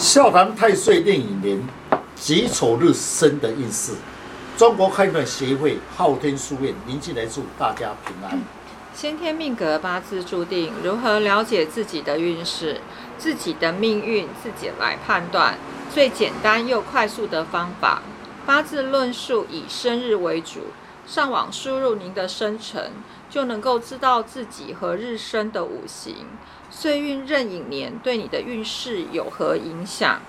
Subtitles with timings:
[0.00, 1.62] 笑谈太岁令乙年
[2.14, 3.92] 己丑日生的运势。
[4.56, 8.40] 中国开运协会昊天书院宁静来祝大家平安。
[8.94, 12.80] 先天命格八字注定，如何了解自己的运势、
[13.18, 15.58] 自己的命运，自己来判断。
[15.92, 18.00] 最简单又快速的方法，
[18.46, 20.60] 八字论述以生日为主，
[21.06, 22.92] 上网输入您的生辰，
[23.28, 26.26] 就能够知道自己和日生的五行。
[26.70, 30.20] 岁运壬寅年对你的运势有何影响？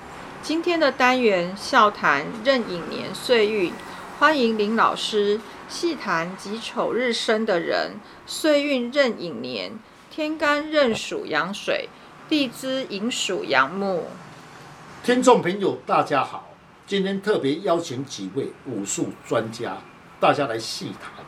[0.41, 3.71] 今天的单元笑谈壬寅年岁运，
[4.17, 9.73] 欢迎林老师细谈己丑日生的人，岁运壬寅年，
[10.09, 11.89] 天干壬属阳水，
[12.27, 14.07] 地支寅属阳木。
[15.03, 16.49] 听众朋友，大家好，
[16.87, 19.77] 今天特别邀请几位武术专家，
[20.21, 21.25] 大家来细谈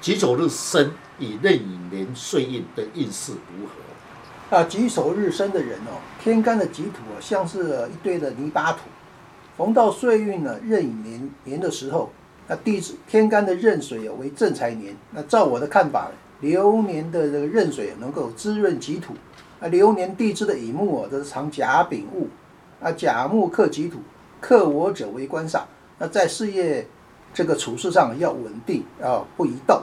[0.00, 4.56] 己丑日生与壬寅年岁运的运势如何。
[4.56, 8.78] 啊，己丑日生的人哦，天干的己土啊，像是一堆的泥巴土。
[9.58, 12.10] 逢到岁运呢，壬寅年年的时候，
[12.48, 14.96] 那地支天干的壬水啊为正财年。
[15.10, 19.12] 那照我的看法，流年的这个壬水能够滋润己土。
[19.60, 22.26] 啊，流年地支的乙木啊，则是藏甲丙戊。
[22.80, 23.98] 啊，甲木克己土，
[24.40, 25.64] 克我者为官煞。
[25.98, 26.86] 那在事业
[27.34, 29.82] 这个处事上要稳定啊，不移动。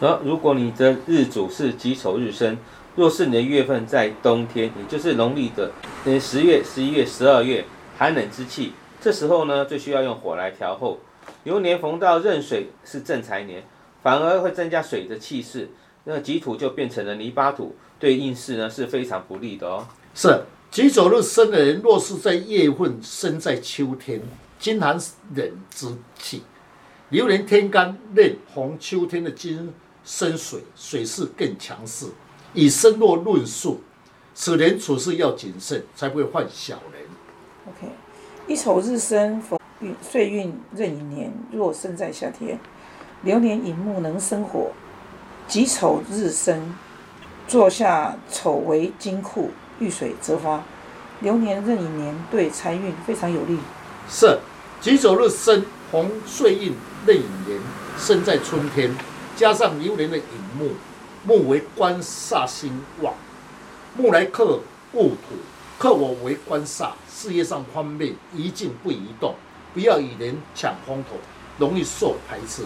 [0.00, 2.58] 而如果你的日主是己丑日生。
[2.96, 5.72] 若是你的月份在冬天，也就是农历的
[6.04, 7.64] 嗯十月、十一月、十二月
[7.98, 11.00] 寒冷之气，这时候呢，最需要用火来调候。
[11.42, 13.64] 流年逢到壬水是正财年，
[14.00, 15.68] 反而会增加水的气势，
[16.04, 19.84] 那己土就变成了泥巴土，对运势呢是非常不利的哦。
[20.14, 24.22] 是己丑日生的人，若是在月份生在秋天，
[24.60, 24.96] 金寒
[25.34, 26.44] 冷之气，
[27.14, 29.72] 流年天干任逢秋天的金
[30.04, 32.06] 生水，水势更强势。
[32.52, 33.80] 以生弱论述，
[34.34, 37.02] 此人处事要谨慎，才不会犯小人。
[37.68, 37.92] OK，
[38.48, 42.58] 一丑日生逢运岁运壬寅年，若生在夏天，
[43.22, 44.72] 流年寅木能生火，
[45.46, 46.74] 己丑日生，
[47.46, 50.64] 坐下丑为金库，遇水则发。
[51.20, 53.60] 流年壬寅年对财运非常有利。
[54.08, 54.36] 是
[54.80, 56.72] 己丑日生逢岁运
[57.06, 57.60] 壬寅年，
[57.96, 58.92] 生在春天，
[59.36, 60.24] 加上流年的寅
[60.58, 60.70] 木。
[61.22, 63.14] 木为官煞星旺，
[63.96, 64.58] 木来克
[64.92, 65.36] 戊土，
[65.78, 69.36] 克我为官煞，事业上方面宜静不宜动，
[69.72, 71.14] 不要与人抢风头，
[71.58, 72.64] 容易受排斥。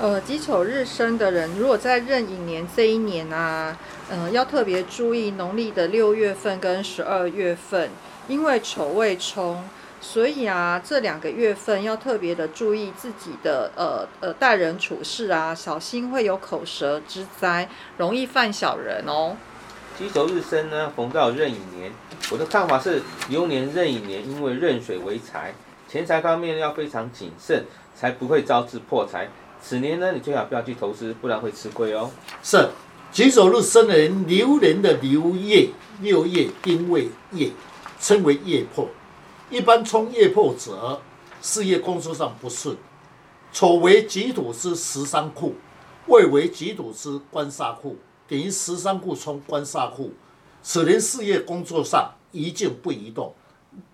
[0.00, 3.78] 呃，己丑日生的人，如果在壬寅年这一年啊，
[4.10, 7.90] 嗯，要特别注意农历的六月份跟十二月份，
[8.26, 9.62] 因为丑未冲。
[10.00, 17.68] 所以啊，这两个月份要特别的注意自己的呃呃待人处事啊，小心会有口舌之灾，
[17.98, 19.36] 容易犯小人哦。
[19.98, 21.92] 己丑日生呢，逢到壬寅年，
[22.30, 25.54] 我的看法是流年壬寅年，因为壬水为财，
[25.86, 29.28] 钱财方面要非常谨慎，才不会招致破财。
[29.62, 32.10] 此年呢，你最好不要去投资，不然会吃亏哦。
[32.42, 32.70] 是
[33.12, 35.68] 己丑日生的人，流年的流月
[36.00, 37.50] 六月丁未月，
[38.00, 38.88] 称为月破。
[39.50, 41.00] 一般冲业破者，
[41.42, 42.76] 事业工作上不顺。
[43.52, 45.54] 丑为己土之十三库，
[46.06, 47.96] 未为己土之官煞库，
[48.28, 50.12] 等于十三库冲官煞库。
[50.62, 53.34] 此人事业工作上一静不移动，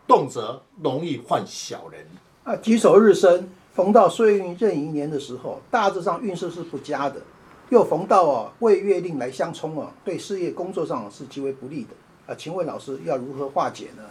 [0.06, 2.06] 动则容易犯小人。
[2.44, 7.22] 啊，己丑日生，逢到岁运壬寅年的时候，大致上运势是不佳的。
[7.70, 11.90] 又逢到啊未月令来相冲啊，对事业工作上是极为不利的。
[12.26, 14.02] 啊，请问老师要如何化解呢？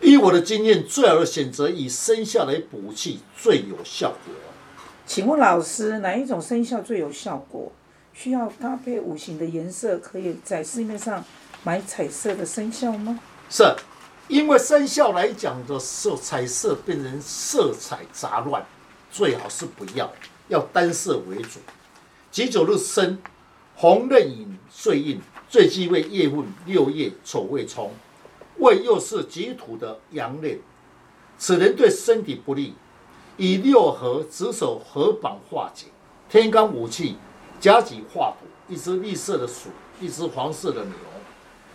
[0.00, 4.34] 依我的经验，最好的选择以生肖来补气最有效果。
[5.04, 7.72] 请问老师，哪一种生肖最有效果？
[8.12, 11.24] 需要搭配五行的颜色，可以在市面上
[11.62, 13.18] 买彩色的生肖吗？
[13.48, 13.64] 是，
[14.28, 18.64] 因为生肖来讲的色彩色变成色彩杂乱，
[19.10, 20.12] 最好是不要，
[20.48, 21.60] 要单色为主。
[22.30, 23.18] 己九日生，
[23.74, 27.90] 红刃影岁印，最忌讳夜问六夜丑未冲。
[28.58, 30.58] 胃又是己土的阳刃，
[31.38, 32.74] 此人对身体不利。
[33.36, 35.86] 以六合子手合绑化解，
[36.28, 37.16] 天干五气
[37.60, 39.68] 甲己化土，一只绿色的鼠，
[40.00, 40.92] 一只黄色的牛。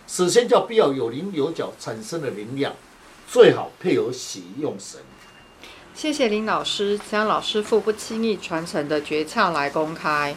[0.06, 2.74] 首先叫必要有棱有角产生的能量，
[3.26, 5.00] 最好配合喜用神。
[5.94, 10.36] 谢谢林老师将老师傅不轻易传承的诀窍来公开，